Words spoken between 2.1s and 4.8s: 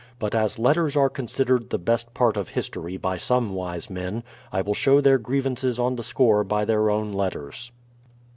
part of history by some wise men, I will